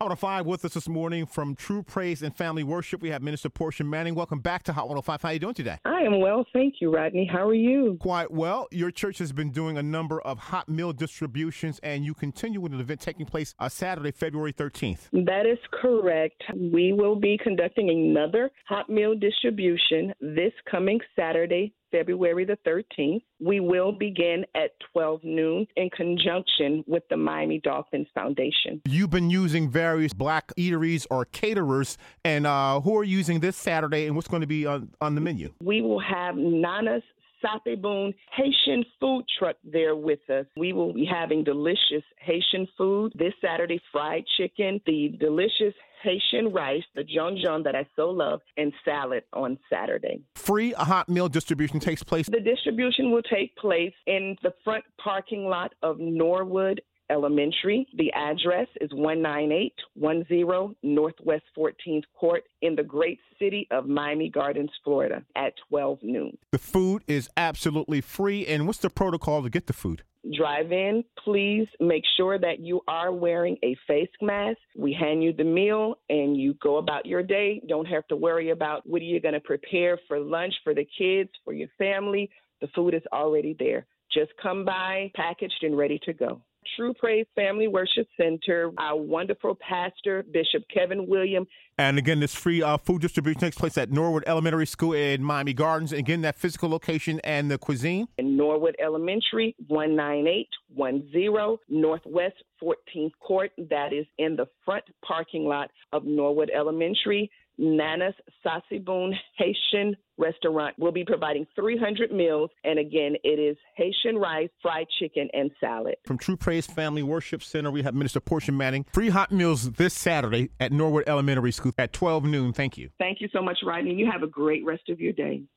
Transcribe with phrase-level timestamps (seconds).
[0.00, 3.00] Hot 105 with us this morning from True Praise and Family Worship.
[3.00, 4.16] We have Minister Portia Manning.
[4.16, 5.22] Welcome back to Hot 105.
[5.22, 5.78] How are you doing today?
[5.84, 7.30] I am well, thank you, Rodney.
[7.32, 7.96] How are you?
[8.00, 8.66] Quite well.
[8.72, 12.74] Your church has been doing a number of hot meal distributions, and you continue with
[12.74, 15.10] an event taking place uh, Saturday, February 13th.
[15.12, 16.42] That is correct.
[16.56, 23.22] We will be conducting another hot meal distribution this coming Saturday, February the 13th.
[23.38, 28.82] We will begin at 12 noon in conjunction with the Miami Dolphins Foundation.
[28.84, 34.06] You've been using various black eateries or caterers, and uh, who are using this Saturday,
[34.06, 35.52] and what's going to be on, on the menu?
[35.62, 37.04] We will have Nana's
[37.44, 40.46] Sapeboon Haitian food truck there with us.
[40.56, 46.82] We will be having delicious Haitian food this Saturday fried chicken, the delicious Haitian rice,
[46.94, 50.22] the djon djon that I so love, and salad on Saturday.
[50.36, 52.26] Free hot meal distribution takes place.
[52.26, 57.86] The distribution will take place in the front parking lot of Norwood Elementary.
[57.96, 65.22] The address is 19810 Northwest 14th Court in the great city of Miami Gardens, Florida
[65.36, 66.38] at 12 noon.
[66.50, 68.46] The food is absolutely free.
[68.46, 70.02] And what's the protocol to get the food?
[70.36, 74.58] drive in, please make sure that you are wearing a face mask.
[74.76, 77.60] We hand you the meal and you go about your day.
[77.68, 80.86] Don't have to worry about what are you going to prepare for lunch for the
[80.98, 82.30] kids, for your family.
[82.60, 83.86] The food is already there.
[84.12, 86.40] Just come by, packaged and ready to go.
[86.76, 91.46] True Praise Family Worship Center, our wonderful pastor, Bishop Kevin William.
[91.78, 95.52] And again, this free uh, food distribution takes place at Norwood Elementary School in Miami
[95.52, 95.92] Gardens.
[95.92, 98.06] Again, that physical location and the cuisine.
[98.18, 103.50] In Norwood Elementary, 19810 Northwest 14th Court.
[103.70, 107.30] That is in the front parking lot of Norwood Elementary.
[107.58, 112.50] Nana's Sapeboon Haitian restaurant will be providing 300 meals.
[112.64, 115.96] And again, it is Haitian rice, fried chicken, and salad.
[116.04, 118.84] From True Praise Family Worship Center, we have Minister Portia Manning.
[118.92, 122.52] Free hot meals this Saturday at Norwood Elementary School at 12 noon.
[122.52, 122.90] Thank you.
[122.98, 123.94] Thank you so much, Rodney.
[123.94, 125.44] You have a great rest of your day.